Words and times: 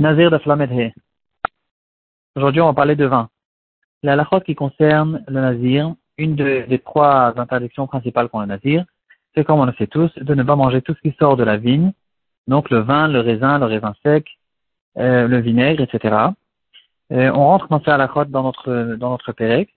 Nazir 0.00 0.30
de 0.30 0.38
Flamedhe. 0.38 0.92
Aujourd'hui, 2.34 2.62
on 2.62 2.68
va 2.68 2.72
parler 2.72 2.96
de 2.96 3.04
vin. 3.04 3.28
La 4.02 4.14
halachot 4.14 4.40
qui 4.40 4.54
concerne 4.54 5.22
le 5.28 5.42
nazir, 5.42 5.94
une 6.16 6.36
des 6.36 6.80
trois 6.82 7.34
interdictions 7.38 7.86
principales 7.86 8.30
qu'ont 8.30 8.40
le 8.40 8.46
nazir, 8.46 8.86
c'est 9.34 9.44
comme 9.44 9.60
on 9.60 9.66
le 9.66 9.74
sait 9.74 9.88
tous, 9.88 10.10
de 10.16 10.34
ne 10.34 10.42
pas 10.42 10.56
manger 10.56 10.80
tout 10.80 10.94
ce 10.94 11.00
qui 11.02 11.14
sort 11.18 11.36
de 11.36 11.44
la 11.44 11.58
vigne, 11.58 11.92
donc 12.48 12.70
le 12.70 12.78
vin, 12.78 13.08
le 13.08 13.20
raisin, 13.20 13.58
le 13.58 13.66
raisin 13.66 13.92
sec, 14.02 14.26
euh, 14.96 15.28
le 15.28 15.38
vinaigre, 15.40 15.82
etc. 15.82 16.16
Euh, 17.12 17.30
on 17.34 17.44
rentre 17.44 17.68
dans 17.68 17.82
ces 17.82 17.90
halachot 17.90 18.24
dans 18.24 18.44
notre, 18.44 18.96
dans 18.96 19.18
pérec. 19.36 19.68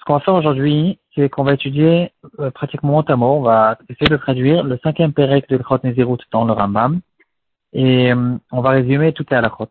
Ce 0.00 0.04
qu'on 0.04 0.14
va 0.14 0.20
faire 0.20 0.34
aujourd'hui, 0.34 0.98
c'est 1.14 1.28
qu'on 1.28 1.44
va 1.44 1.54
étudier 1.54 2.10
euh, 2.40 2.50
pratiquement 2.50 3.04
mot 3.04 3.04
à 3.06 3.16
on 3.16 3.42
va 3.42 3.78
essayer 3.88 4.08
de 4.08 4.16
traduire 4.16 4.64
le 4.64 4.80
cinquième 4.82 5.12
pérec 5.12 5.48
de 5.48 5.56
l'Echot 5.58 5.78
Nezirut 5.84 6.18
dans 6.32 6.44
le 6.44 6.52
Rambam, 6.52 7.00
et 7.74 8.12
euh, 8.12 8.36
on 8.52 8.60
va 8.60 8.70
résumer 8.70 9.12
toutes 9.12 9.30
les 9.30 9.36
halachot 9.36 9.68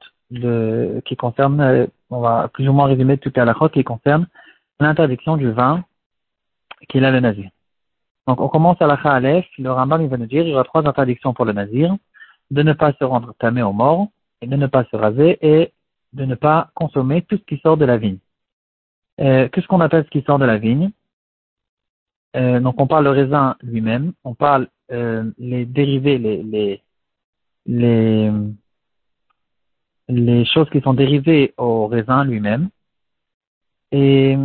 qui 1.06 1.16
concerne, 1.16 1.62
euh, 1.62 1.88
on 2.10 2.20
va 2.20 2.50
plus 2.50 2.68
ou 2.68 2.74
moins 2.74 2.86
résumer 2.86 3.18
toutes 3.18 3.36
les 3.36 3.42
halachot 3.42 3.70
qui 3.70 3.84
concernent 3.84 4.28
l'interdiction 4.80 5.38
du 5.38 5.52
vin 5.52 5.84
qu'il 6.90 7.06
a 7.06 7.12
le 7.12 7.22
nazir. 7.22 7.50
Donc 8.28 8.42
on 8.42 8.50
commence 8.50 8.82
à 8.82 8.88
la 8.88 8.96
Aleph, 8.96 9.46
le 9.58 9.72
Rambam 9.72 10.02
il 10.02 10.10
va 10.10 10.18
nous 10.18 10.26
dire 10.26 10.44
il 10.44 10.50
y 10.50 10.54
aura 10.54 10.64
trois 10.64 10.88
interdictions 10.88 11.34
pour 11.34 11.46
le 11.46 11.54
nazir, 11.54 11.96
de 12.52 12.62
ne 12.62 12.74
pas 12.74 12.94
se 12.94 13.04
rendre 13.04 13.34
tamé 13.40 13.62
aux 13.62 13.74
morts, 13.74 14.08
et 14.42 14.48
de 14.48 14.56
ne 14.56 14.68
pas 14.68 14.84
se 14.86 14.96
raser, 14.96 15.38
et 15.42 15.72
de 16.14 16.26
ne 16.26 16.36
pas 16.36 16.70
consommer 16.74 17.22
tout 17.22 17.38
ce 17.38 17.44
qui 17.44 17.58
sort 17.60 17.78
de 17.78 17.86
la 17.86 17.98
vigne. 17.98 18.20
Euh, 19.22 19.48
Qu'est-ce 19.50 19.68
qu'on 19.68 19.82
appelle 19.82 20.06
ce 20.06 20.10
qui 20.10 20.22
sort 20.24 20.40
de 20.40 20.46
la 20.46 20.58
vigne? 20.58 20.92
Euh, 22.36 22.60
Donc 22.60 22.80
on 22.80 22.88
parle 22.88 23.06
le 23.06 23.12
raisin 23.12 23.56
lui-même, 23.62 24.14
on 24.24 24.34
parle 24.36 24.68
euh, 24.92 25.32
les 25.38 25.66
dérivés, 25.66 26.18
les, 26.18 26.44
les, 26.44 26.82
les, 27.66 28.32
les 30.10 30.46
choses 30.46 30.70
qui 30.70 30.82
sont 30.82 30.94
dérivées 30.94 31.54
au 31.58 31.88
raisin 31.88 32.24
lui-même. 32.24 32.70
Et 33.92 34.38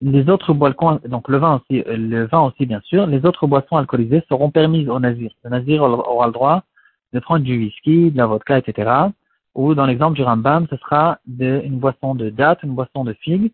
les 0.00 0.28
autres 0.28 0.52
boissons, 0.52 1.00
donc 1.06 1.28
le 1.28 1.38
vin 1.38 1.56
aussi, 1.56 1.82
le 1.86 2.26
vin 2.26 2.40
aussi 2.40 2.66
bien 2.66 2.80
sûr, 2.84 3.06
les 3.06 3.24
autres 3.24 3.46
boissons 3.46 3.76
alcoolisées 3.76 4.22
seront 4.28 4.50
permises 4.50 4.88
au 4.88 5.00
nazir. 5.00 5.30
Le 5.44 5.50
nazir 5.50 5.82
aura 5.82 6.26
le 6.26 6.32
droit 6.32 6.62
de 7.12 7.20
prendre 7.20 7.44
du 7.44 7.58
whisky, 7.58 8.10
de 8.10 8.16
la 8.16 8.26
vodka, 8.26 8.58
etc. 8.58 8.90
Ou 9.54 9.74
dans 9.74 9.86
l'exemple 9.86 10.14
du 10.14 10.22
Rambam, 10.22 10.66
ce 10.70 10.76
sera 10.76 11.18
de, 11.26 11.62
une 11.64 11.78
boisson 11.78 12.14
de 12.14 12.30
date, 12.30 12.62
une 12.62 12.74
boisson 12.74 13.04
de 13.04 13.12
figue. 13.14 13.50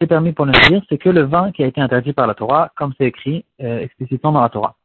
C'est 0.00 0.06
permis 0.06 0.32
pour 0.32 0.46
le 0.46 0.52
nazir, 0.52 0.82
c'est 0.88 0.98
que 0.98 1.08
le 1.08 1.22
vin 1.22 1.50
qui 1.52 1.62
a 1.62 1.66
été 1.66 1.80
interdit 1.80 2.12
par 2.12 2.26
la 2.26 2.34
Torah, 2.34 2.70
comme 2.76 2.94
c'est 2.96 3.06
écrit 3.06 3.44
euh, 3.60 3.80
explicitement 3.80 4.32
dans 4.32 4.40
la 4.40 4.48
Torah. 4.48 4.76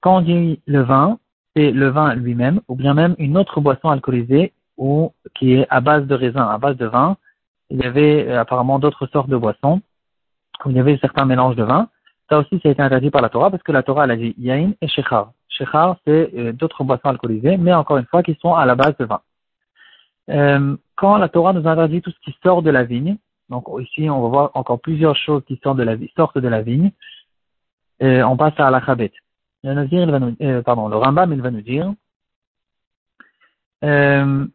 Quand 0.00 0.18
on 0.18 0.20
dit 0.20 0.60
le 0.66 0.82
vin, 0.82 1.18
c'est 1.56 1.70
le 1.70 1.88
vin 1.88 2.14
lui-même, 2.14 2.60
ou 2.68 2.76
bien 2.76 2.92
même 2.92 3.14
une 3.18 3.38
autre 3.38 3.60
boisson 3.60 3.88
alcoolisée 3.88 4.52
ou 4.76 5.12
qui 5.34 5.54
est 5.54 5.66
à 5.70 5.80
base 5.80 6.06
de 6.06 6.14
raisin, 6.14 6.46
à 6.46 6.58
base 6.58 6.76
de 6.76 6.86
vin. 6.86 7.16
Il 7.70 7.78
y 7.78 7.84
avait 7.84 8.28
euh, 8.28 8.40
apparemment 8.40 8.78
d'autres 8.78 9.06
sortes 9.06 9.30
de 9.30 9.36
boissons, 9.36 9.80
où 10.64 10.70
il 10.70 10.76
y 10.76 10.80
avait 10.80 10.98
certains 10.98 11.24
mélanges 11.24 11.56
de 11.56 11.64
vin. 11.64 11.88
Ça 12.28 12.38
aussi, 12.38 12.60
ça 12.62 12.68
a 12.68 12.72
été 12.72 12.82
interdit 12.82 13.10
par 13.10 13.22
la 13.22 13.30
Torah, 13.30 13.50
parce 13.50 13.62
que 13.62 13.72
la 13.72 13.82
Torah, 13.82 14.04
elle 14.04 14.10
a 14.10 14.16
dit 14.16 14.34
yain 14.38 14.72
et 14.82 14.88
shechar. 14.88 15.32
Shechar, 15.48 15.96
c'est 16.06 16.30
euh, 16.36 16.52
d'autres 16.52 16.84
boissons 16.84 17.08
alcoolisées, 17.08 17.56
mais 17.56 17.72
encore 17.72 17.96
une 17.96 18.06
fois, 18.06 18.22
qui 18.22 18.36
sont 18.42 18.54
à 18.54 18.66
la 18.66 18.74
base 18.74 18.96
de 18.98 19.06
vin. 19.06 19.20
Euh, 20.28 20.76
quand 20.96 21.16
la 21.16 21.28
Torah 21.28 21.54
nous 21.54 21.66
interdit 21.66 22.02
tout 22.02 22.10
ce 22.10 22.20
qui 22.20 22.36
sort 22.42 22.62
de 22.62 22.70
la 22.70 22.84
vigne, 22.84 23.16
donc 23.48 23.64
ici, 23.80 24.10
on 24.10 24.20
va 24.22 24.28
voir 24.28 24.50
encore 24.54 24.80
plusieurs 24.80 25.16
choses 25.16 25.42
qui 25.46 25.58
sortent 25.62 25.78
de 25.78 25.84
la, 25.84 25.96
sortent 26.16 26.38
de 26.38 26.48
la 26.48 26.62
vigne, 26.62 26.90
on 28.00 28.36
passe 28.36 28.58
à 28.58 28.70
la 28.70 28.84
chabet. 28.84 29.12
Euh, 29.66 29.74
le 29.74 30.96
Rambam, 30.96 31.34
va 31.40 31.50
nous 31.50 31.60
dire, 31.60 31.92
euh, 33.84 34.46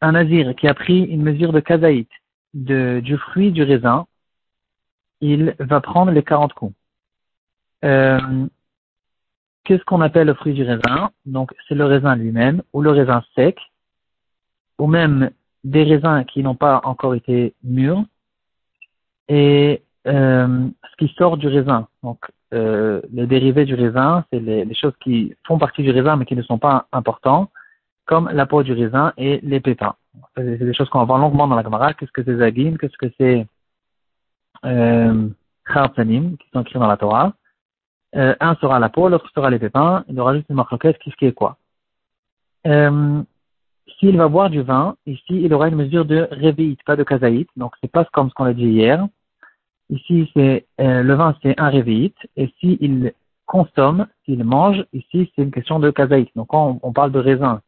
un 0.00 0.12
Nazir 0.12 0.54
qui 0.54 0.68
a 0.68 0.74
pris 0.74 1.02
une 1.04 1.22
mesure 1.22 1.52
de 1.52 1.60
kazaït, 1.60 2.08
du 2.52 3.16
fruit 3.18 3.52
du 3.52 3.62
raisin, 3.62 4.06
il 5.20 5.54
va 5.58 5.80
prendre 5.80 6.12
les 6.12 6.22
40 6.22 6.52
coups. 6.52 6.74
Euh, 7.84 8.46
Qu'est-ce 9.64 9.84
qu'on 9.84 10.00
appelle 10.00 10.26
le 10.28 10.34
fruit 10.34 10.54
du 10.54 10.62
raisin? 10.62 11.10
Donc, 11.26 11.54
c'est 11.68 11.74
le 11.74 11.84
raisin 11.84 12.16
lui-même, 12.16 12.62
ou 12.72 12.80
le 12.80 12.90
raisin 12.90 13.22
sec, 13.34 13.58
ou 14.78 14.86
même 14.86 15.30
des 15.64 15.84
raisins 15.84 16.24
qui 16.24 16.42
n'ont 16.42 16.54
pas 16.54 16.80
encore 16.84 17.14
été 17.14 17.54
mûrs, 17.62 18.02
et 19.28 19.82
ce 20.06 20.96
qui 20.98 21.08
sort 21.18 21.36
du 21.36 21.48
raisin. 21.48 21.86
Euh, 22.54 23.00
les 23.12 23.26
dérivés 23.26 23.64
du 23.64 23.74
raisin, 23.74 24.24
c'est 24.32 24.40
les, 24.40 24.64
les, 24.64 24.74
choses 24.74 24.94
qui 25.00 25.34
font 25.46 25.58
partie 25.58 25.82
du 25.82 25.90
raisin 25.90 26.16
mais 26.16 26.24
qui 26.24 26.36
ne 26.36 26.42
sont 26.42 26.58
pas 26.58 26.86
importants, 26.92 27.50
comme 28.06 28.30
la 28.32 28.46
peau 28.46 28.62
du 28.62 28.72
raisin 28.72 29.12
et 29.18 29.40
les 29.42 29.60
pépins. 29.60 29.94
C'est 30.36 30.58
des 30.58 30.74
choses 30.74 30.88
qu'on 30.88 31.00
va 31.00 31.04
voir 31.04 31.18
longuement 31.18 31.46
dans 31.46 31.56
la 31.56 31.62
Gemara. 31.62 31.92
Qu'est-ce 31.94 32.12
que 32.12 32.24
c'est 32.24 32.38
zagim 32.38 32.76
Qu'est-ce 32.80 32.96
que 32.96 33.12
c'est 33.18 33.46
euh, 34.64 35.28
qui 35.66 36.48
sont 36.52 36.62
écrits 36.62 36.78
dans 36.78 36.86
la 36.86 36.96
Torah? 36.96 37.34
Euh, 38.16 38.34
Un 38.40 38.54
sera 38.56 38.78
la 38.78 38.88
peau, 38.88 39.08
l'autre 39.08 39.30
sera 39.34 39.50
les 39.50 39.58
pépins. 39.58 40.04
Il 40.08 40.18
aura 40.18 40.34
juste 40.34 40.48
une 40.48 40.56
marquette 40.56 40.98
qui 40.98 41.12
est 41.26 41.32
quoi? 41.32 41.58
Euh, 42.66 43.22
S'il 43.98 44.16
va 44.16 44.28
boire 44.28 44.48
du 44.48 44.62
vin, 44.62 44.96
ici, 45.06 45.42
il 45.42 45.52
aura 45.52 45.68
une 45.68 45.76
mesure 45.76 46.06
de 46.06 46.26
réveillite, 46.30 46.82
pas 46.84 46.96
de 46.96 47.04
kazaït. 47.04 47.48
Donc, 47.56 47.74
c'est 47.80 47.90
pas 47.90 48.06
comme 48.06 48.30
ce 48.30 48.34
qu'on 48.34 48.44
a 48.44 48.54
dit 48.54 48.64
hier. 48.64 49.06
Ici, 49.90 50.30
c'est 50.34 50.66
euh, 50.80 51.02
le 51.02 51.14
vin, 51.14 51.36
c'est 51.42 51.58
un 51.58 51.68
révéite. 51.68 52.16
Et 52.36 52.52
s'il 52.60 53.12
consomme, 53.46 54.06
s'il 54.24 54.44
mange, 54.44 54.84
ici, 54.92 55.32
c'est 55.34 55.42
une 55.42 55.50
question 55.50 55.78
de 55.78 55.90
kazaït. 55.90 56.30
Donc, 56.36 56.48
quand 56.48 56.78
on, 56.82 56.92
parle 56.92 57.12
de 57.12 57.18
raisin, 57.18 57.62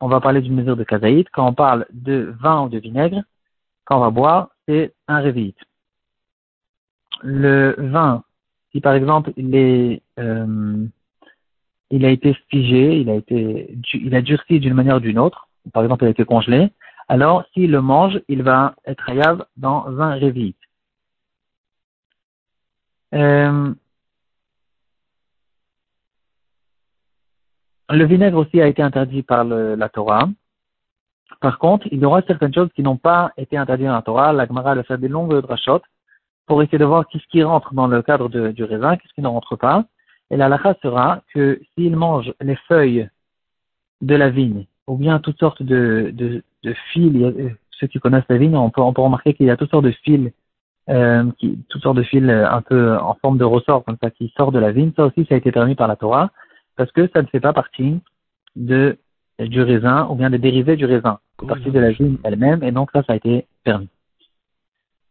on 0.00 0.08
va 0.08 0.20
parler 0.20 0.40
d'une 0.40 0.54
mesure 0.54 0.76
de 0.76 0.84
kazaït. 0.84 1.28
Quand 1.32 1.46
on 1.46 1.54
parle 1.54 1.86
de 1.92 2.34
vin 2.40 2.62
ou 2.62 2.68
de 2.68 2.78
vinaigre, 2.78 3.22
quand 3.84 3.98
on 3.98 4.00
va 4.00 4.10
boire, 4.10 4.48
c'est 4.66 4.94
un 5.06 5.18
révéite. 5.18 5.58
Le 7.22 7.74
vin, 7.78 8.24
si 8.72 8.80
par 8.80 8.94
exemple, 8.94 9.32
il 9.36 9.54
est, 9.54 10.02
euh, 10.18 10.86
il 11.90 12.04
a 12.04 12.10
été 12.10 12.34
figé, 12.50 12.98
il 12.98 13.08
a 13.08 13.14
été, 13.14 13.74
il 13.94 14.14
a 14.14 14.22
durci 14.22 14.60
d'une 14.60 14.74
manière 14.74 14.96
ou 14.96 15.00
d'une 15.00 15.18
autre, 15.18 15.48
par 15.72 15.82
exemple, 15.82 16.04
il 16.04 16.08
a 16.08 16.10
été 16.10 16.24
congelé, 16.24 16.70
alors 17.08 17.44
s'il 17.52 17.70
le 17.70 17.80
mange, 17.80 18.20
il 18.28 18.42
va 18.42 18.74
être 18.84 19.08
hayab 19.08 19.44
dans 19.56 19.86
un 20.00 20.14
révéite. 20.14 20.56
Euh, 23.14 23.74
le 27.90 28.04
vinaigre 28.04 28.38
aussi 28.38 28.60
a 28.60 28.66
été 28.66 28.82
interdit 28.82 29.22
par 29.22 29.44
la 29.44 29.88
Torah. 29.88 30.28
Par 31.40 31.58
contre, 31.58 31.86
il 31.90 32.00
y 32.00 32.04
aura 32.04 32.22
certaines 32.22 32.54
choses 32.54 32.70
qui 32.74 32.82
n'ont 32.82 32.96
pas 32.96 33.32
été 33.36 33.56
interdites 33.56 33.86
dans 33.86 33.94
la 33.94 34.02
Torah. 34.02 34.32
La 34.32 34.46
Gemara 34.46 34.72
a 34.72 34.82
fait 34.82 34.98
des 34.98 35.08
longues 35.08 35.40
drachotes 35.40 35.84
pour 36.46 36.62
essayer 36.62 36.78
de 36.78 36.84
voir 36.84 37.06
qu'est-ce 37.08 37.26
qui 37.26 37.42
rentre 37.42 37.74
dans 37.74 37.86
le 37.86 38.02
cadre 38.02 38.28
du 38.28 38.64
raisin, 38.64 38.96
qu'est-ce 38.96 39.12
qui 39.14 39.22
ne 39.22 39.28
rentre 39.28 39.56
pas. 39.56 39.84
Et 40.30 40.36
la 40.36 40.48
lacha 40.48 40.74
sera 40.82 41.22
que 41.32 41.60
s'il 41.74 41.96
mange 41.96 42.32
les 42.40 42.56
feuilles 42.68 43.08
de 44.00 44.14
la 44.14 44.30
vigne, 44.30 44.66
ou 44.86 44.96
bien 44.96 45.18
toutes 45.18 45.38
sortes 45.38 45.62
de, 45.62 46.42
fils, 46.92 47.34
ceux 47.70 47.86
qui 47.86 47.98
connaissent 47.98 48.24
la 48.28 48.38
vigne, 48.38 48.56
on 48.56 48.70
peut 48.70 48.80
remarquer 48.80 49.34
qu'il 49.34 49.46
y 49.46 49.50
a 49.50 49.56
toutes 49.56 49.70
sortes 49.70 49.84
de 49.84 49.94
fils 50.02 50.32
euh, 50.88 51.24
qui, 51.38 51.58
toutes 51.68 51.82
sortes 51.82 51.96
de 51.96 52.02
fils 52.02 52.22
euh, 52.28 52.48
un 52.48 52.62
peu 52.62 52.96
en 52.96 53.14
forme 53.14 53.38
de 53.38 53.44
ressort, 53.44 53.84
comme 53.84 53.96
ça, 54.02 54.10
qui 54.10 54.32
sort 54.36 54.52
de 54.52 54.58
la 54.58 54.72
vigne. 54.72 54.92
Ça 54.96 55.06
aussi, 55.06 55.26
ça 55.28 55.34
a 55.34 55.38
été 55.38 55.52
permis 55.52 55.74
par 55.74 55.88
la 55.88 55.96
Torah, 55.96 56.30
parce 56.76 56.92
que 56.92 57.08
ça 57.12 57.22
ne 57.22 57.26
fait 57.26 57.40
pas 57.40 57.52
partie 57.52 58.00
de, 58.54 58.98
du 59.38 59.62
raisin, 59.62 60.06
ou 60.10 60.14
bien 60.14 60.30
des 60.30 60.38
dérivés 60.38 60.76
du 60.76 60.84
raisin. 60.84 61.18
C'est 61.40 61.46
partie 61.46 61.70
de 61.70 61.78
la 61.78 61.90
vigne 61.90 62.16
elle-même, 62.24 62.62
et 62.62 62.72
donc 62.72 62.90
ça, 62.92 63.02
ça 63.02 63.12
a 63.12 63.16
été 63.16 63.46
permis. 63.64 63.88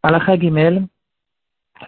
la 0.02 0.38
Gimel, 0.38 0.86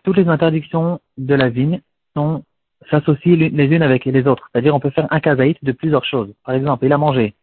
toutes 0.05 0.16
les 0.16 0.28
interdictions 0.28 1.00
de 1.16 1.34
la 1.34 1.49
vigne 1.49 1.81
sont 2.15 2.44
s'associent 2.91 3.37
les 3.37 3.66
unes 3.66 3.82
avec 3.82 4.05
les 4.05 4.26
autres. 4.26 4.49
C'est-à-dire, 4.53 4.75
on 4.75 4.81
peut 4.81 4.91
faire 4.91 5.09
un 5.10 5.20
kazaït 5.20 5.59
de 5.62 5.72
plusieurs 5.72 6.05
choses. 6.05 6.32
Par 6.44 6.55
exemple, 6.55 6.84
il 6.87 6.93
a 6.93 6.99
mangé 6.99 7.34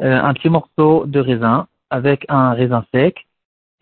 euh, 0.00 0.20
un 0.20 0.34
petit 0.34 0.48
morceau 0.48 1.06
de 1.06 1.20
raisin 1.20 1.66
avec 1.90 2.24
un 2.28 2.52
raisin 2.52 2.84
sec, 2.92 3.26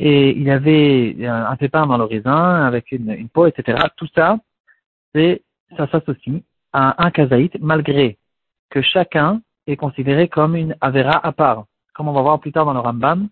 et 0.03 0.31
il 0.31 0.49
avait 0.51 1.15
un 1.27 1.55
pépin 1.57 1.87
dans 1.87 1.99
le 1.99 2.05
raisin 2.05 2.65
avec 2.67 2.91
une, 2.91 3.11
une 3.11 3.29
peau, 3.29 3.47
etc. 3.47 3.79
Tout 3.97 4.09
ça, 4.15 4.39
c'est, 5.15 5.43
ça 5.77 5.87
s'associe 5.89 6.41
à 6.73 7.05
un 7.05 7.11
kazaït 7.11 7.53
malgré 7.61 8.17
que 8.71 8.81
chacun 8.81 9.43
est 9.67 9.77
considéré 9.77 10.27
comme 10.29 10.57
une 10.57 10.75
avera 10.81 11.25
à 11.25 11.33
part. 11.33 11.67
Comme 11.95 12.09
on 12.09 12.13
va 12.13 12.23
voir 12.23 12.41
plus 12.41 12.51
tard 12.51 12.65
dans 12.65 12.73
le 12.73 12.79
Rambam, 12.79 13.29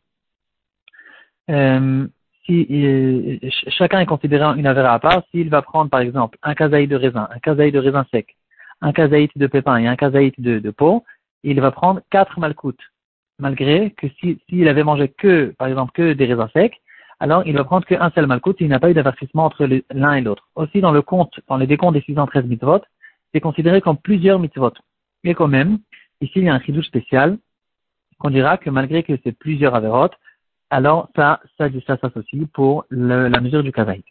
euh, 1.48 2.06
si 2.44 2.66
euh, 2.70 3.38
chacun 3.68 4.00
est 4.00 4.06
considéré 4.06 4.44
une 4.58 4.66
avera 4.66 4.92
à 4.92 4.98
part, 4.98 5.22
s'il 5.30 5.48
va 5.48 5.62
prendre 5.62 5.90
par 5.90 6.00
exemple 6.00 6.36
un 6.42 6.54
kazaït 6.54 6.86
de 6.86 6.96
raisin, 6.96 7.28
un 7.34 7.38
kazaït 7.38 7.72
de 7.72 7.78
raisin 7.78 8.04
sec, 8.10 8.36
un 8.82 8.92
kazaït 8.92 9.30
de 9.36 9.46
pépin 9.46 9.78
et 9.78 9.86
un 9.86 9.96
kazaït 9.96 10.38
de, 10.38 10.58
de 10.58 10.70
peau, 10.70 11.02
il 11.44 11.62
va 11.62 11.70
prendre 11.70 12.02
quatre 12.10 12.38
malcoutes 12.38 12.82
malgré 13.38 13.90
que 13.92 14.06
s'il 14.18 14.68
avait 14.68 14.84
mangé 14.84 15.08
que, 15.08 15.54
par 15.58 15.68
exemple, 15.68 15.92
que 15.92 16.12
des 16.12 16.26
raisins 16.26 16.48
secs, 16.52 16.80
alors 17.20 17.42
il 17.46 17.54
va 17.54 17.64
prendre 17.64 17.86
qu'un 17.86 18.10
seul 18.10 18.26
malkout, 18.26 18.56
il 18.60 18.68
n'a 18.68 18.78
pas 18.78 18.90
eu 18.90 18.94
d'avertissement 18.94 19.44
entre 19.44 19.68
l'un 19.90 20.14
et 20.14 20.20
l'autre. 20.20 20.48
Aussi, 20.54 20.80
dans 20.80 20.92
le 20.92 21.02
compte, 21.02 21.40
dans 21.48 21.56
les 21.56 21.66
décomptes 21.66 21.94
des 21.94 22.02
613 22.02 22.44
mitzvot, 22.44 22.80
c'est 23.32 23.40
considéré 23.40 23.80
comme 23.80 23.98
plusieurs 23.98 24.38
mitzvot. 24.38 24.72
Mais 25.24 25.34
quand 25.34 25.48
même, 25.48 25.78
ici, 26.20 26.34
il 26.36 26.44
y 26.44 26.48
a 26.48 26.54
un 26.54 26.60
chidouche 26.60 26.86
spécial, 26.86 27.38
qu'on 28.18 28.30
dira 28.30 28.58
que 28.58 28.70
malgré 28.70 29.02
que 29.02 29.12
c'est 29.24 29.32
plusieurs 29.32 29.74
avérotes, 29.74 30.14
alors 30.70 31.08
ça, 31.16 31.40
ça, 31.56 31.68
ça 31.86 31.96
s'associe 31.98 32.46
pour 32.52 32.84
la 32.90 33.40
mesure 33.40 33.62
du 33.62 33.72
kazaït. 33.72 34.04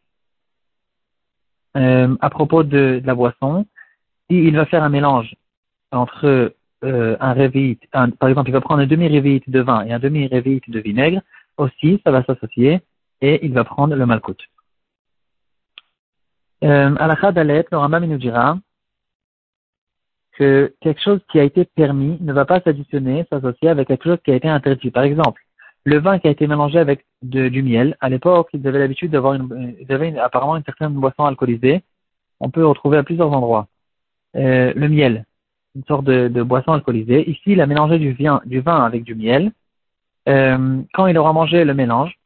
Euh, 1.75 2.15
à 2.21 2.29
propos 2.29 2.63
de, 2.63 3.01
la 3.06 3.13
boisson, 3.13 3.65
il 4.29 4.56
va 4.56 4.65
faire 4.65 4.83
un 4.83 4.89
mélange 4.89 5.35
entre 5.91 6.53
euh, 6.83 7.18
un 7.19 7.33
révéite, 7.33 7.81
par 7.91 8.29
exemple, 8.29 8.50
il 8.50 8.53
va 8.53 8.62
prendre 8.62 8.81
un 8.81 8.88
demi-révéite 8.88 9.50
de 9.50 9.59
vin 9.62 9.83
et 9.85 9.94
un 9.94 10.00
demi-révéite 10.00 10.69
de 10.69 10.79
vinaigre, 10.79 11.21
aussi, 11.57 12.00
ça 12.03 12.12
va 12.12 12.24
s'associer, 12.24 12.81
et 13.21 13.45
il 13.45 13.53
va 13.53 13.63
prendre 13.63 13.95
le 13.95 14.06
malcoute. 14.06 14.44
Euh, 16.63 16.95
à 16.97 17.07
la 17.07 17.15
Khadalet, 17.15 17.65
le 17.71 17.77
Rambam 17.77 18.06
nous 18.06 18.18
dira 18.18 18.57
que 20.33 20.74
quelque 20.81 21.01
chose 21.01 21.19
qui 21.31 21.39
a 21.39 21.44
été 21.44 21.65
permis 21.65 22.18
ne 22.21 22.33
va 22.33 22.45
pas 22.45 22.62
s'additionner, 22.62 23.25
s'associer 23.31 23.69
avec 23.69 23.88
quelque 23.88 24.03
chose 24.03 24.19
qui 24.24 24.31
a 24.31 24.35
été 24.35 24.47
interdit. 24.47 24.91
Par 24.91 25.03
exemple, 25.03 25.41
le 25.83 26.00
vin 26.00 26.19
qui 26.19 26.27
a 26.27 26.31
été 26.31 26.47
mélangé 26.47 26.79
avec 26.79 27.06
du 27.24 27.63
miel, 27.63 27.95
à 28.01 28.09
l'époque, 28.09 28.50
ils 28.53 28.68
avaient 28.68 28.79
l'habitude 28.79 29.12
d'avoir 29.12 29.33
une, 29.33 29.75
ils 29.79 29.91
avaient 29.91 30.18
apparemment 30.19 30.57
une 30.57 30.63
certaine 30.63 30.94
boisson 30.94 31.25
alcoolisée. 31.25 31.81
On 32.39 32.51
peut 32.51 32.65
retrouver 32.65 32.97
à 32.97 33.03
plusieurs 33.03 33.31
endroits. 33.31 33.68
Euh, 34.35 34.74
le 34.75 34.89
miel, 34.89 35.25
une 35.77 35.83
sorte 35.83 36.06
de, 36.06 36.44
boisson 36.44 36.74
alcoolisée. 36.74 37.29
Ici, 37.29 37.44
il 37.51 37.62
a 37.62 37.68
mélangé 37.68 38.00
du 38.00 38.13
vin, 38.13 38.83
avec 38.83 39.03
du 39.03 39.13
miel. 39.13 39.51
Euh, 40.27 40.81
quand 40.94 41.06
il 41.06 41.18
aura 41.18 41.33
mangé 41.33 41.63
le 41.63 41.74
mélange, 41.75 42.18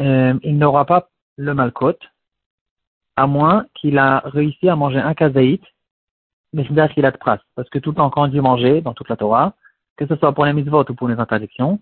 euh, 0.00 0.34
il 0.44 0.56
n'aura 0.56 0.84
pas 0.84 1.08
le 1.36 1.52
malcote, 1.52 2.00
à 3.16 3.26
moins 3.26 3.66
qu'il 3.74 3.98
a 3.98 4.20
réussi 4.24 4.68
à 4.68 4.76
manger 4.76 5.00
un 5.00 5.14
kazaït, 5.14 5.62
mais 6.52 6.62
c'est-à-dire 6.62 6.94
qu'il 6.94 7.04
a 7.04 7.10
de 7.10 7.16
pras. 7.16 7.38
Parce 7.56 7.68
que 7.70 7.80
tout 7.80 7.90
le 7.90 7.96
temps, 7.96 8.10
quand 8.10 8.22
on 8.22 8.28
dit 8.28 8.40
manger 8.40 8.80
dans 8.80 8.94
toute 8.94 9.08
la 9.08 9.16
Torah, 9.16 9.54
que 9.96 10.06
ce 10.06 10.14
soit 10.16 10.32
pour 10.32 10.44
les 10.44 10.52
mitzvot 10.52 10.84
ou 10.88 10.94
pour 10.94 11.08
les 11.08 11.18
interdictions, 11.18 11.80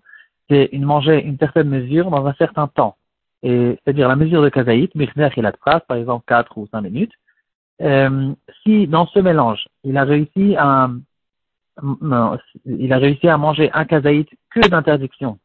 c'est 0.49 0.69
une 0.71 0.85
manger 0.85 1.23
une 1.23 1.37
certaine 1.37 1.69
mesure 1.69 2.09
dans 2.09 2.25
un 2.25 2.33
certain 2.33 2.67
temps. 2.67 2.97
C'est-à-dire 3.43 4.07
la 4.07 4.15
mesure 4.15 4.41
de 4.41 4.49
kazaït, 4.49 4.91
mais 4.95 5.07
qu'il 5.07 5.45
a 5.45 5.51
de 5.51 5.57
pras, 5.57 5.81
par 5.81 5.97
exemple 5.97 6.23
4 6.27 6.57
ou 6.57 6.67
5 6.67 6.81
minutes. 6.81 7.13
Euh, 7.81 8.33
si 8.61 8.87
dans 8.87 9.07
ce 9.07 9.19
mélange, 9.19 9.67
il 9.83 9.97
a 9.97 10.03
réussi 10.03 10.55
à, 10.57 10.89
il 12.65 12.93
a 12.93 12.97
réussi 12.97 13.27
à 13.27 13.37
manger 13.37 13.71
un 13.73 13.85
kazaït 13.85 14.29
que 14.51 14.67
d'interdiction 14.67 15.39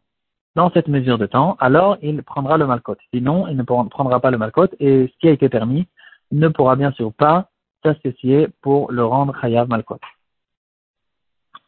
dans 0.58 0.70
cette 0.72 0.88
mesure 0.88 1.18
de 1.18 1.26
temps, 1.26 1.56
alors 1.60 1.98
il 2.02 2.20
prendra 2.24 2.58
le 2.58 2.66
malcote. 2.66 2.98
Sinon, 3.14 3.46
il 3.46 3.56
ne 3.56 3.62
prendra 3.62 4.18
pas 4.18 4.32
le 4.32 4.38
malcote 4.38 4.74
et 4.80 5.06
ce 5.06 5.18
qui 5.20 5.28
a 5.28 5.30
été 5.30 5.48
permis 5.48 5.86
ne 6.32 6.48
pourra 6.48 6.74
bien 6.74 6.90
sûr 6.92 7.12
pas 7.12 7.48
s'associer 7.84 8.48
pour 8.60 8.90
le 8.90 9.04
rendre 9.04 9.38
chayav 9.40 9.68
malcote. 9.68 10.02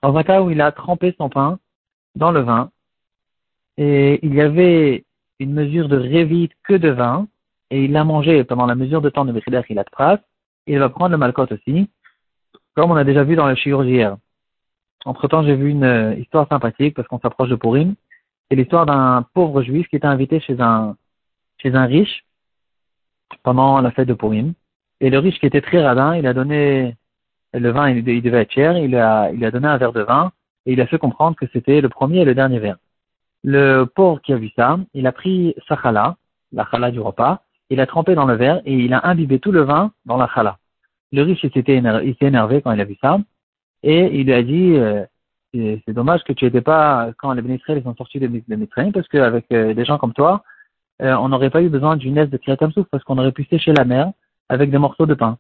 Dans 0.03 0.17
un 0.17 0.23
cas 0.25 0.43
où 0.43 0.51
il 0.51 0.61
a 0.61 0.73
trempé 0.73 1.15
son 1.19 1.29
pain 1.29 1.61
dans 2.17 2.33
le 2.33 2.41
vin 2.41 2.71
et 3.77 4.19
il 4.27 4.35
y 4.35 4.41
avait 4.41 5.05
une 5.39 5.53
mesure 5.53 5.89
de 5.89 5.97
révite 5.97 6.53
que 6.65 6.75
de 6.75 6.89
vin 6.89 7.29
et 7.71 7.85
il 7.85 7.93
l'a 7.93 8.03
mangé 8.03 8.43
pendant 8.43 8.67
la 8.67 8.75
mesure 8.75 9.01
de 9.01 9.11
temps 9.11 9.25
de 9.25 9.31
Bechider 9.31 9.63
il 9.69 9.79
a 9.79 9.85
de 9.85 9.91
il 10.67 10.79
va 10.79 10.89
prendre 10.89 11.11
le 11.11 11.19
malcote 11.19 11.53
aussi, 11.53 11.89
comme 12.75 12.91
on 12.91 12.97
a 12.97 13.05
déjà 13.05 13.25
vu 13.25 13.37
dans 13.37 13.49
le 13.49 13.55
chirurgien. 13.55 14.19
Entre 15.05 15.29
temps, 15.29 15.43
j'ai 15.43 15.57
vu 15.57 15.71
une 15.71 15.85
euh, 15.85 16.15
histoire 16.15 16.47
sympathique 16.49 16.95
parce 16.95 17.09
qu'on 17.09 17.19
s'approche 17.19 17.49
de 17.49 17.57
Purim 17.57 17.95
c'est 18.51 18.57
l'histoire 18.57 18.85
d'un 18.85 19.25
pauvre 19.33 19.63
juif 19.63 19.87
qui 19.89 19.97
était 19.97 20.07
invité 20.07 20.41
chez 20.41 20.61
un, 20.61 20.97
chez 21.59 21.73
un 21.75 21.87
riche 21.87 22.25
pendant 23.45 23.81
la 23.81 23.93
fête 23.93 24.09
de 24.09 24.15
Purim. 24.15 24.55
Et 25.01 25.09
le 25.09 25.19
riche 25.19 25.39
qui 25.39 25.47
était 25.47 25.61
très 25.61 25.81
radin, 25.81 26.17
il 26.17 26.27
a 26.27 26.35
donné 26.35 26.97
le 27.55 27.71
vin, 27.71 27.91
il, 27.91 28.05
devait 28.05 28.43
être 28.43 28.53
cher, 28.53 28.77
il 28.77 28.97
a, 28.97 29.31
il 29.33 29.45
a 29.45 29.53
donné 29.53 29.69
un 29.69 29.77
verre 29.77 29.93
de 29.93 30.03
vin 30.03 30.33
et 30.67 30.73
il 30.73 30.81
a 30.81 30.87
fait 30.87 30.99
comprendre 30.99 31.37
que 31.37 31.47
c'était 31.53 31.81
le 31.81 31.89
premier 31.89 32.21
et 32.21 32.25
le 32.25 32.35
dernier 32.35 32.59
verre. 32.59 32.79
Le 33.45 33.85
pauvre 33.85 34.21
qui 34.21 34.33
a 34.33 34.37
vu 34.37 34.51
ça, 34.57 34.79
il 34.95 35.07
a 35.07 35.13
pris 35.13 35.55
sa 35.69 35.81
chala, 35.81 36.17
la 36.53 36.67
chala 36.71 36.91
du 36.91 37.01
repas, 37.01 37.43
il 37.71 37.81
a 37.81 37.87
trempé 37.87 38.15
dans 38.15 38.27
le 38.27 38.35
verre 38.35 38.61
et 38.65 38.75
il 38.75 38.93
a 38.93 39.07
imbibé 39.07 39.39
tout 39.39 39.53
le 39.53 39.63
vin 39.63 39.93
dans 40.05 40.17
la 40.17 40.29
chala. 40.35 40.59
Le 41.13 41.23
riche 41.23 41.43
il 41.45 41.53
s'est 41.53 42.17
énervé, 42.21 42.63
quand 42.63 42.73
il 42.73 42.81
a 42.81 42.85
vu 42.85 42.97
ça 43.01 43.19
et 43.83 44.21
il 44.21 44.27
lui 44.27 44.35
a 44.35 44.43
dit 44.43 44.77
euh, 44.77 45.05
c'est 45.53 45.93
dommage 45.93 46.23
que 46.25 46.33
tu 46.33 46.45
n'étais 46.45 46.61
pas 46.61 47.11
quand 47.19 47.33
les 47.33 47.43
bénéficiaires 47.43 47.83
sont 47.83 47.95
sortis 47.97 48.21
de, 48.21 48.27
de 48.29 48.91
parce 48.93 49.09
qu'avec 49.09 49.47
euh, 49.53 49.75
des 49.75 49.85
gens 49.85 49.99
comme 49.99 50.13
toi, 50.13 50.45
euh, 51.03 51.15
on 51.15 51.29
n'aurait 51.29 51.51
pas 51.51 51.63
eu 51.63 51.69
besoin 51.69 51.97
d'une 51.97 52.19
aise 52.19 52.31
de 52.31 52.37
Kriyatam 52.37 52.73
parce 52.91 53.03
qu'on 53.05 53.19
aurait 53.19 53.33
pu 53.33 53.45
sécher 53.45 53.73
la 53.73 53.85
mer 53.85 54.13
avec 54.49 54.71
des 54.71 54.79
morceaux 54.79 55.07
de 55.07 55.15
pain. 55.15 55.39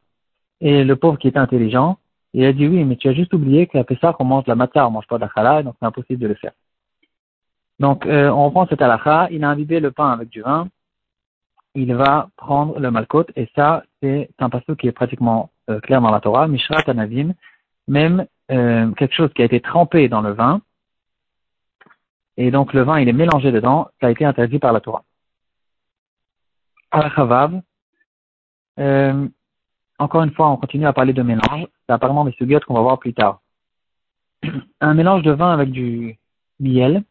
Et 0.60 0.84
le 0.84 0.96
pauvre 0.96 1.18
qui 1.18 1.28
était 1.28 1.38
intelligent, 1.38 1.98
il 2.32 2.44
a 2.44 2.52
dit 2.52 2.66
oui, 2.66 2.84
mais 2.84 2.96
tu 2.96 3.08
as 3.08 3.12
juste 3.12 3.34
oublié 3.34 3.66
qu'à 3.66 3.84
ça 4.00 4.16
on 4.18 4.24
mange 4.24 4.46
la 4.46 4.54
matzah, 4.54 4.86
on 4.86 4.90
mange 4.90 5.06
pas 5.06 5.16
de 5.16 5.22
la 5.22 5.30
chala, 5.34 5.62
donc 5.62 5.74
c'est 5.78 5.86
impossible 5.86 6.20
de 6.20 6.28
le 6.28 6.34
faire. 6.34 6.52
Donc, 7.78 8.04
euh, 8.06 8.28
on 8.28 8.44
reprend 8.46 8.66
cet 8.66 8.82
halakha, 8.82 9.28
il 9.30 9.42
a 9.42 9.48
imbibé 9.48 9.80
le 9.80 9.90
pain 9.90 10.10
avec 10.10 10.28
du 10.28 10.42
vin, 10.42 10.68
il 11.74 11.94
va 11.94 12.28
prendre 12.36 12.78
le 12.78 12.90
malkot, 12.90 13.26
et 13.36 13.48
ça, 13.54 13.84
c'est 14.02 14.28
un 14.38 14.50
passage 14.50 14.76
qui 14.76 14.88
est 14.88 14.92
pratiquement 14.92 15.50
clair 15.82 16.00
dans 16.00 16.10
la 16.10 16.20
Torah, 16.20 16.48
Mishrat 16.48 16.82
Anavim, 16.86 17.34
même 17.86 18.26
euh, 18.50 18.90
quelque 18.92 19.14
chose 19.14 19.32
qui 19.34 19.42
a 19.42 19.44
été 19.44 19.60
trempé 19.60 20.08
dans 20.08 20.22
le 20.22 20.32
vin, 20.32 20.60
et 22.36 22.50
donc 22.50 22.72
le 22.72 22.82
vin 22.82 22.98
il 22.98 23.08
est 23.08 23.12
mélangé 23.12 23.52
dedans, 23.52 23.88
ça 24.00 24.08
a 24.08 24.10
été 24.10 24.24
interdit 24.24 24.58
par 24.58 24.72
la 24.72 24.80
Torah. 24.80 25.04
Al-Khavav, 26.90 27.60
euh, 28.78 29.28
encore 29.98 30.22
une 30.22 30.32
fois, 30.32 30.48
on 30.48 30.56
continue 30.56 30.86
à 30.86 30.92
parler 30.92 31.12
de 31.12 31.22
mélange, 31.22 31.66
c'est 31.86 31.92
apparemment 31.92 32.24
des 32.24 32.32
sugiotes 32.32 32.64
qu'on 32.64 32.74
va 32.74 32.80
voir 32.80 32.98
plus 32.98 33.14
tard. 33.14 33.40
Un 34.80 34.94
mélange 34.94 35.22
de 35.22 35.32
vin 35.32 35.52
avec 35.52 35.70
du 35.70 36.18
miel, 36.58 37.04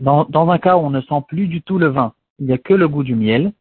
dans, 0.00 0.24
dans 0.24 0.48
un 0.50 0.58
cas 0.58 0.76
où 0.76 0.80
on 0.80 0.90
ne 0.90 1.00
sent 1.00 1.22
plus 1.28 1.48
du 1.48 1.62
tout 1.62 1.78
le 1.78 1.88
vin, 1.88 2.12
il 2.40 2.46
n'y 2.46 2.52
a 2.52 2.58
que 2.58 2.74
le 2.74 2.88
goût 2.88 3.04
du 3.04 3.14
miel, 3.14 3.52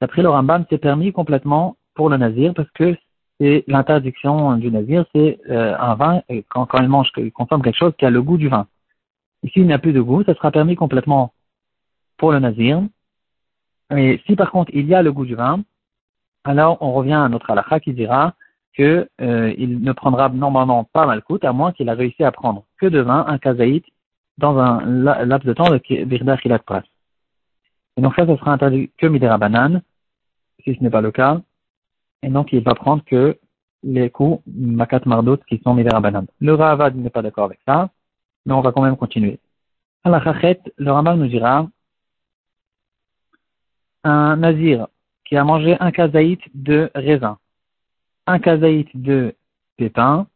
d'après 0.00 0.22
le 0.22 0.30
Rambam, 0.30 0.64
c'est 0.70 0.78
permis 0.78 1.12
complètement 1.12 1.76
pour 1.94 2.08
le 2.08 2.16
nazir 2.16 2.54
parce 2.54 2.70
que 2.72 2.96
c'est 3.38 3.64
l'interdiction 3.66 4.56
du 4.56 4.70
nazir, 4.70 5.04
c'est 5.14 5.38
euh, 5.50 5.76
un 5.78 5.94
vin, 5.94 6.22
quand, 6.48 6.66
quand 6.66 6.80
il 6.82 6.88
mange, 6.88 7.10
il 7.16 7.32
consomme 7.32 7.62
quelque 7.62 7.78
chose 7.78 7.92
qui 7.98 8.06
a 8.06 8.10
le 8.10 8.22
goût 8.22 8.38
du 8.38 8.48
vin. 8.48 8.66
Ici, 9.42 9.60
il 9.60 9.66
n'y 9.66 9.72
a 9.72 9.78
plus 9.78 9.92
de 9.92 10.00
goût, 10.00 10.22
ça 10.24 10.34
sera 10.34 10.50
permis 10.50 10.76
complètement 10.76 11.32
pour 12.16 12.32
le 12.32 12.38
nazir. 12.38 12.82
Et 13.96 14.20
si 14.26 14.36
par 14.36 14.50
contre 14.50 14.70
il 14.74 14.86
y 14.86 14.94
a 14.94 15.02
le 15.02 15.12
goût 15.12 15.26
du 15.26 15.34
vin, 15.34 15.62
alors 16.44 16.78
on 16.80 16.92
revient 16.92 17.14
à 17.14 17.28
notre 17.28 17.50
halakha 17.50 17.80
qui 17.80 17.92
dira 17.92 18.34
que 18.74 19.08
euh, 19.20 19.54
il 19.58 19.82
ne 19.82 19.92
prendra 19.92 20.28
normalement 20.30 20.84
pas 20.84 21.04
malkout, 21.06 21.44
à 21.44 21.52
moins 21.52 21.72
qu'il 21.72 21.88
a 21.90 21.94
réussi 21.94 22.24
à 22.24 22.32
prendre 22.32 22.64
que 22.78 22.86
de 22.86 23.00
vin, 23.00 23.24
un 23.28 23.38
kazaït, 23.38 23.84
dans 24.38 24.56
un 24.58 24.80
laps 25.26 25.46
de 25.46 25.52
temps 25.52 25.68
de 25.68 26.04
birda 26.04 26.36
khilat 26.38 26.60
pras. 26.60 26.82
Et 27.96 28.00
donc 28.00 28.14
ça, 28.14 28.26
ce 28.26 28.36
sera 28.36 28.52
interdit 28.52 28.90
que 28.96 29.06
midera 29.06 29.38
banane, 29.38 29.82
si 30.64 30.74
ce 30.74 30.82
n'est 30.82 30.90
pas 30.90 31.00
le 31.00 31.10
cas, 31.10 31.40
et 32.22 32.28
donc 32.28 32.52
il 32.52 32.62
va 32.62 32.74
prendre 32.74 33.04
que 33.04 33.38
les 33.82 34.10
coups 34.10 34.42
makat 34.46 35.00
mardot 35.06 35.38
qui 35.48 35.60
sont 35.64 35.74
mis 35.74 35.84
banane. 35.84 36.26
Le 36.40 36.54
Ravad 36.54 36.96
n'est 36.96 37.10
pas 37.10 37.22
d'accord 37.22 37.46
avec 37.46 37.60
ça, 37.66 37.90
mais 38.46 38.54
on 38.54 38.60
va 38.60 38.72
quand 38.72 38.82
même 38.82 38.96
continuer. 38.96 39.38
À 40.04 40.10
la 40.10 40.22
chachet, 40.22 40.60
le 40.76 40.90
Rambam 40.90 41.18
nous 41.18 41.28
dira 41.28 41.68
un 44.04 44.36
nazir 44.36 44.88
qui 45.24 45.36
a 45.36 45.44
mangé 45.44 45.76
un 45.80 45.90
kazaït 45.90 46.40
de 46.54 46.90
raisin, 46.94 47.38
un 48.26 48.38
kazaït 48.38 48.88
de 48.94 49.34
pépin, 49.76 50.26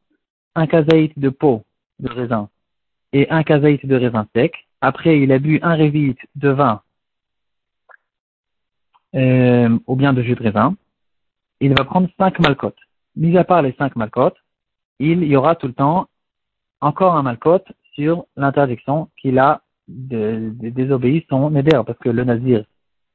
un 0.54 0.66
kazaït 0.66 1.18
de 1.18 1.28
peau 1.30 1.64
de 1.98 2.08
raisin 2.08 2.48
et 3.12 3.28
un 3.30 3.42
kazaït 3.42 3.84
de 3.84 3.96
raisin 3.96 4.26
sec. 4.34 4.54
Après, 4.80 5.20
il 5.20 5.32
a 5.32 5.38
bu 5.38 5.58
un 5.62 5.74
révite 5.74 6.20
de 6.36 6.50
vin 6.50 6.82
euh, 9.16 9.78
ou 9.86 9.96
bien 9.96 10.12
de 10.12 10.22
jus 10.22 10.34
de 10.34 10.42
raisin 10.42 10.76
il 11.60 11.74
va 11.74 11.84
prendre 11.84 12.08
cinq 12.18 12.38
malcotes. 12.38 12.78
Mis 13.16 13.36
à 13.36 13.44
part 13.44 13.62
les 13.62 13.74
cinq 13.78 13.96
malcotes, 13.96 14.36
il 14.98 15.24
y 15.24 15.36
aura 15.36 15.54
tout 15.56 15.66
le 15.66 15.72
temps 15.72 16.08
encore 16.80 17.16
un 17.16 17.22
malcote 17.22 17.66
sur 17.94 18.26
l'interdiction 18.36 19.08
qu'il 19.20 19.38
a 19.38 19.62
de, 19.88 20.52
désobéir 20.70 21.22
son 21.28 21.50
néder, 21.50 21.80
parce 21.86 21.98
que 21.98 22.10
le 22.10 22.24
nazir, 22.24 22.64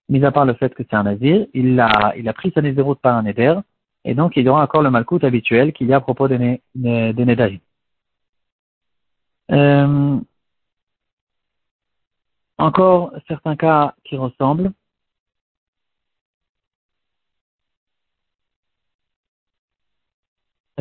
mis 0.10 0.24
à 0.26 0.32
part 0.32 0.46
le 0.46 0.54
fait 0.54 0.74
que 0.74 0.84
c'est 0.84 0.96
un 0.96 1.04
nazir, 1.04 1.46
il 1.54 1.80
a, 1.80 2.14
il 2.18 2.28
a 2.28 2.34
pris 2.34 2.52
sa 2.54 2.62
nézéroute 2.62 3.00
par 3.00 3.16
un 3.16 3.24
néder, 3.24 3.56
et 4.06 4.16
donc 4.16 4.36
il 4.36 4.46
y 4.46 4.50
aura 4.50 4.64
encore 4.64 4.82
le 4.82 4.90
malcoute 4.90 5.24
habituel 5.24 5.74
qu'il 5.74 5.88
y 5.88 5.94
a 5.94 5.98
à 5.98 6.02
propos 6.02 6.28
des, 6.28 6.62
des, 6.74 7.52
euh, 9.52 10.20
encore 12.58 13.14
certains 13.28 13.56
cas 13.56 13.94
qui 14.06 14.16
ressemblent. 14.16 14.72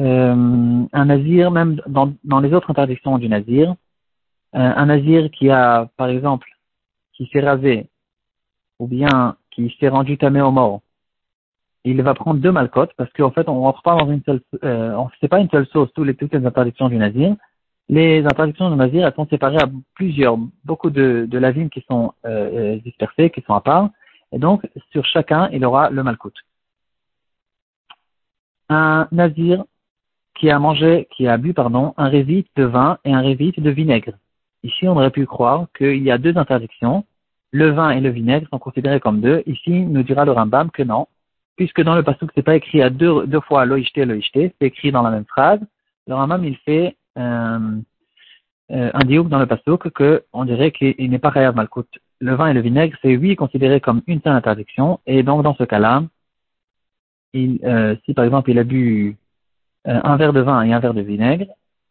Euh, 0.01 0.87
un 0.93 1.05
nazir, 1.05 1.51
même 1.51 1.81
dans, 1.87 2.41
les 2.41 2.53
autres 2.55 2.71
interdictions 2.71 3.19
du 3.19 3.29
nazir, 3.29 3.75
euh, 4.55 4.59
un 4.59 4.87
nazir 4.87 5.31
qui 5.31 5.51
a, 5.51 5.91
par 5.97 6.09
exemple, 6.09 6.49
qui 7.13 7.29
s'est 7.33 7.41
rasé, 7.41 7.89
ou 8.79 8.87
bien 8.87 9.37
qui 9.51 9.77
s'est 9.79 9.89
rendu 9.89 10.17
tamé 10.17 10.41
au 10.41 10.51
mort, 10.51 10.81
il 11.85 12.01
va 12.03 12.15
prendre 12.15 12.41
deux 12.41 12.53
malcotes, 12.53 12.93
parce 12.97 13.13
qu'en 13.13 13.31
fait, 13.31 13.49
on 13.49 13.61
rentre 13.61 13.83
pas 13.83 13.97
dans 13.97 14.11
une 14.11 14.23
seule, 14.23 14.41
euh, 14.65 15.03
fait 15.21 15.29
pas 15.29 15.41
une 15.41 15.51
seule 15.51 15.67
sauce, 15.67 15.91
toutes 15.95 16.07
les, 16.07 16.15
toutes 16.15 16.35
les 16.35 16.45
interdictions 16.45 16.89
du 16.89 16.97
nazir, 16.97 17.37
Les 17.89 18.25
interdictions 18.25 18.71
de 18.71 18.77
Nazir, 18.77 19.07
elles 19.07 19.15
sont 19.15 19.27
séparées 19.29 19.59
à 19.59 19.69
plusieurs, 19.95 20.37
beaucoup 20.65 20.91
de, 20.91 21.27
de 21.29 21.39
lavines 21.39 21.71
qui 21.71 21.85
sont 21.91 22.13
euh, 22.25 22.79
dispersées, 22.85 23.31
qui 23.31 23.43
sont 23.43 23.55
à 23.55 23.61
part. 23.61 23.91
Et 24.33 24.39
donc, 24.39 24.69
sur 24.93 25.05
chacun, 25.05 25.49
il 25.53 25.65
aura 25.65 25.91
le 25.91 26.03
malcoute. 26.03 26.39
Un 28.69 29.09
Nazir 29.11 29.65
qui 30.41 30.49
a 30.49 30.59
mangé, 30.59 31.07
qui 31.11 31.29
a 31.29 31.37
bu, 31.37 31.53
pardon, 31.53 31.93
un 31.99 32.09
révite 32.09 32.49
de 32.57 32.65
vin 32.65 32.97
et 33.05 33.13
un 33.13 33.21
révite 33.21 33.61
de 33.61 33.71
vinaigre. 33.71 34.15
Ici, 34.63 34.89
on 34.89 34.97
aurait 34.97 35.11
pu 35.11 35.27
croire 35.27 35.67
qu'il 35.77 36.03
y 36.03 36.11
a 36.11 36.17
deux 36.17 36.37
interdictions. 36.39 37.05
Le 37.51 37.71
vin 37.71 37.91
et 37.91 38.01
le 38.01 38.09
vinaigre 38.09 38.49
sont 38.49 38.59
considérés 38.59 39.01
comme 39.01 39.21
deux. 39.21 39.43
Ici, 39.47 39.71
nous 39.71 40.03
dira 40.03 40.25
le 40.25 40.33
Rambam 40.33 40.71
que 40.71 40.83
non, 40.83 41.09
puisque 41.57 41.83
dans 41.83 41.95
le 41.95 42.03
ce 42.03 42.25
n'est 42.35 42.43
pas 42.43 42.57
écrit 42.57 42.81
à 42.81 42.89
deux, 42.89 43.27
deux 43.27 43.41
fois 43.41 43.67
loïchte, 43.67 43.99
loïchte, 43.99 44.33
c'est 44.33 44.63
écrit 44.63 44.91
dans 44.93 45.03
la 45.03 45.11
même 45.11 45.27
phrase. 45.27 45.61
Le 46.07 46.15
Rambam, 46.15 46.43
il 46.43 46.57
fait 46.57 46.97
euh, 47.19 47.77
euh, 48.71 48.91
un 48.95 49.05
diouk 49.05 49.29
dans 49.29 49.41
le 49.41 49.47
pasuk 49.47 49.91
que 49.91 50.25
on 50.33 50.47
dirait 50.47 50.73
qu'il 50.73 51.11
n'est 51.11 51.19
pas 51.19 51.29
réel 51.29 51.53
malkout. 51.55 51.87
Le 52.19 52.35
vin 52.35 52.47
et 52.47 52.55
le 52.55 52.63
vinaigre, 52.63 52.97
c'est 53.03 53.15
oui 53.15 53.37
considéré 53.37 53.81
comme 53.81 54.01
une 54.07 54.23
seule 54.23 54.33
interdiction, 54.33 55.01
et 55.07 55.23
donc 55.23 55.43
dans 55.43 55.55
ce 55.55 55.65
cas-là, 55.65 56.03
euh, 57.37 57.97
si 58.05 58.15
par 58.15 58.25
exemple 58.25 58.51
il 58.51 58.59
a 58.59 58.65
bu 58.65 59.17
un 59.85 60.17
verre 60.17 60.33
de 60.33 60.41
vin 60.41 60.63
et 60.63 60.73
un 60.73 60.79
verre 60.79 60.95
de 60.95 61.01
vinaigre, 61.01 61.47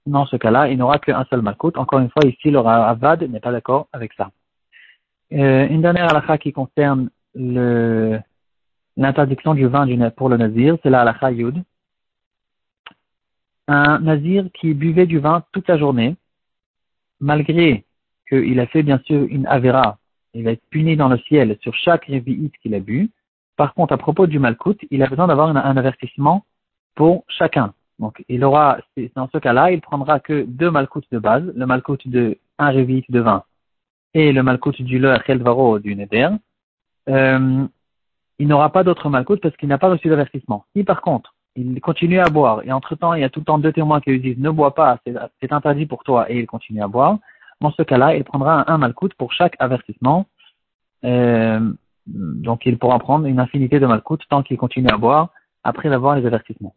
dans 0.06 0.26
ce 0.26 0.36
cas-là, 0.36 0.70
il 0.70 0.78
n'aura 0.78 1.00
qu'un 1.00 1.26
seul 1.30 1.42
malkout. 1.42 1.78
Encore 1.78 2.00
une 2.00 2.10
fois, 2.10 2.24
ici, 2.26 2.50
le 2.52 2.60
Avad 2.60 3.24
n'est 3.24 3.40
pas 3.40 3.52
d'accord 3.52 3.88
avec 3.94 4.14
ça. 4.14 4.32
une 5.32 5.82
dernière 5.82 6.10
halakha 6.10 6.38
qui 6.38 6.52
concerne 6.52 7.10
l'interdiction 8.96 9.54
du 9.54 9.68
vin 9.68 9.88
pour 10.12 10.30
le 10.30 10.38
nazir, 10.38 10.78
c'est 10.84 10.90
la 10.90 11.02
halakha 11.02 11.32
yud 11.32 11.64
un 13.70 14.00
nazir 14.00 14.50
qui 14.52 14.74
buvait 14.74 15.06
du 15.06 15.20
vin 15.20 15.44
toute 15.52 15.68
la 15.68 15.78
journée, 15.78 16.16
malgré 17.20 17.86
qu'il 18.28 18.60
a 18.60 18.66
fait 18.66 18.82
bien 18.82 19.00
sûr 19.06 19.28
une 19.30 19.46
avera, 19.46 20.00
il 20.34 20.44
va 20.44 20.52
être 20.52 20.64
puni 20.72 20.96
dans 20.96 21.08
le 21.08 21.20
ciel 21.20 21.56
sur 21.62 21.76
chaque 21.76 22.06
révi'it 22.06 22.52
qu'il 22.62 22.74
a 22.74 22.80
bu. 22.80 23.12
Par 23.58 23.76
contre, 23.76 23.94
à 23.94 23.98
propos 23.98 24.26
du 24.26 24.40
malkout, 24.40 24.80
il 24.90 25.04
a 25.04 25.08
besoin 25.08 25.28
d'avoir 25.28 25.50
un, 25.50 25.78
avertissement 25.78 26.46
pour 26.96 27.26
chacun. 27.28 27.74
Donc, 28.00 28.24
il 28.30 28.44
aura, 28.44 28.78
dans 29.16 29.30
ce 29.32 29.38
cas-là, 29.38 29.72
il 29.72 29.82
prendra 29.82 30.20
que 30.20 30.44
deux 30.44 30.72
malkout 30.72 31.04
de 31.12 31.20
base, 31.20 31.44
le 31.56 31.66
malkout 31.66 32.08
de 32.08 32.38
un 32.58 32.70
révi'it 32.70 33.06
de 33.10 33.20
vin 33.20 33.44
et 34.14 34.32
le 34.32 34.42
malkout 34.42 34.82
du 34.82 35.00
le 35.00 35.44
varo 35.44 35.80
du 35.80 35.96
neder. 35.96 36.30
Euh, 37.10 37.68
il 38.40 38.48
n'aura 38.48 38.72
pas 38.72 38.84
d'autre 38.84 39.10
malkout 39.10 39.42
parce 39.42 39.56
qu'il 39.58 39.70
n'a 39.70 39.78
pas 39.78 39.90
reçu 39.90 40.08
d'avertissement. 40.08 40.66
Si 40.76 40.84
par 40.84 41.02
contre, 41.02 41.36
il 41.56 41.82
continue 41.82 42.20
à 42.20 42.30
boire, 42.30 42.62
et 42.64 42.72
entre-temps, 42.72 43.14
il 43.14 43.22
y 43.22 43.24
a 43.24 43.30
tout 43.30 43.42
le 43.42 43.46
temps 43.46 43.60
deux 43.60 43.74
témoins 43.74 44.00
qui 44.00 44.12
lui 44.12 44.22
disent 44.22 44.38
ne 44.38 44.50
bois 44.50 44.74
pas, 44.74 44.98
c'est 45.42 45.52
interdit 45.52 45.86
pour 45.86 46.04
toi, 46.04 46.32
et 46.32 46.40
il 46.40 46.48
continue 46.48 46.82
à 46.82 46.88
boire, 46.88 47.18
dans 47.60 47.72
ce 47.72 47.82
cas-là, 47.82 48.16
il 48.16 48.24
prendra 48.24 48.72
un, 48.72 48.78
malcoute 48.78 49.14
pour 49.16 49.34
chaque 49.34 49.56
avertissement. 49.60 50.28
Euh, 51.04 51.60
donc, 52.06 52.66
il 52.66 52.78
pourra 52.78 53.00
prendre 53.00 53.26
une 53.26 53.40
infinité 53.40 53.80
de 53.80 53.86
malcoutes 53.86 54.24
tant 54.30 54.42
qu'il 54.44 54.58
continue 54.58 54.90
à 54.90 54.98
boire 54.98 55.30
après 55.64 55.92
avoir 55.92 56.16
les 56.16 56.26
avertissements. 56.26 56.74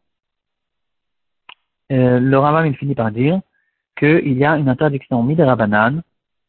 Euh, 1.93 2.19
le 2.19 2.39
Ramam, 2.39 2.67
il 2.67 2.77
finit 2.77 2.95
par 2.95 3.13
dire 3.13 3.41
qu'il 3.97 4.33
y 4.33 4.45
a 4.45 4.57
une 4.57 4.69
interdiction 4.69 5.23
banane 5.23 6.03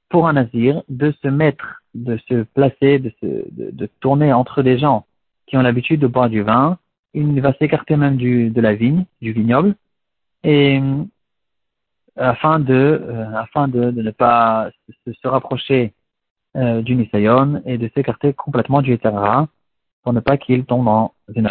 pour 0.10 0.28
un 0.28 0.34
nazir 0.34 0.84
de 0.90 1.14
se 1.22 1.28
mettre, 1.28 1.84
de 1.94 2.18
se 2.30 2.44
placer, 2.44 3.00
de, 3.00 3.12
se, 3.22 3.46
de 3.52 3.90
tourner 4.00 4.32
entre 4.34 4.64
des 4.64 4.78
gens 4.80 5.06
qui 5.46 5.58
ont 5.58 5.62
l'habitude 5.62 6.00
de 6.00 6.08
boire 6.08 6.30
du 6.30 6.42
vin 6.42 6.78
il 7.14 7.42
va 7.42 7.54
s'écarter 7.54 7.96
même 7.96 8.18
du, 8.18 8.50
de 8.50 8.62
la 8.62 8.74
vigne, 8.74 9.06
du 9.22 9.34
vignoble, 9.34 9.76
et 10.44 10.80
euh, 10.80 11.04
afin 12.18 12.60
de, 12.60 12.74
euh, 12.74 13.38
afin 13.38 13.68
de, 13.68 13.92
ne 13.92 14.12
pas 14.12 14.70
se, 15.06 15.28
rapprocher 15.28 15.94
euh, 16.56 16.82
du 16.82 16.96
Nisayon 16.96 17.62
et 17.66 17.78
de 17.78 17.90
s'écarter 17.96 18.34
complètement 18.34 18.82
du 18.82 18.94
Eterra 18.94 19.48
pour 20.04 20.14
ne 20.14 20.20
pas 20.20 20.38
qu'il 20.38 20.66
tombe 20.66 20.86
dans 20.86 21.14
une. 21.36 21.50